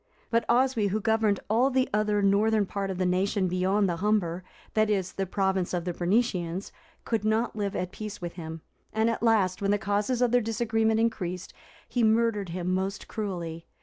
But 0.31 0.45
Oswy, 0.49 0.87
who 0.87 0.99
governed 0.99 1.41
all 1.47 1.69
the 1.69 1.87
other 1.93 2.23
northern 2.23 2.65
part 2.65 2.89
of 2.89 2.97
the 2.97 3.05
nation 3.05 3.47
beyond 3.47 3.87
the 3.87 3.97
Humber, 3.97 4.43
that 4.73 4.89
is, 4.89 5.13
the 5.13 5.27
province 5.27 5.75
of 5.75 5.85
the 5.85 5.93
Bernicians, 5.93 6.71
could 7.05 7.23
not 7.23 7.55
live 7.55 7.75
at 7.75 7.91
peace 7.91 8.19
with 8.19 8.33
him; 8.33 8.61
and 8.91 9.11
at 9.11 9.21
last, 9.21 9.61
when 9.61 9.69
the 9.69 9.77
causes 9.77 10.19
of 10.23 10.31
their 10.31 10.41
disagreement 10.41 10.99
increased, 10.99 11.53
he 11.87 12.01
murdered 12.03 12.49
him 12.49 12.73
most 12.73 13.07
cruelly. 13.07 13.67